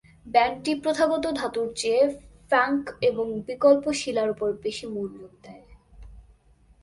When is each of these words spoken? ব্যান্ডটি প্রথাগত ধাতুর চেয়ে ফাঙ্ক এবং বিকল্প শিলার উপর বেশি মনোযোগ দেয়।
ব্যান্ডটি 0.25 0.73
প্রথাগত 0.75 1.25
ধাতুর 1.39 1.67
চেয়ে 1.75 2.03
ফাঙ্ক 2.51 2.83
এবং 3.01 3.25
বিকল্প 3.47 3.83
শিলার 3.91 4.29
উপর 4.29 4.49
বেশি 4.63 4.85
মনোযোগ 4.87 5.31
দেয়। 5.43 5.65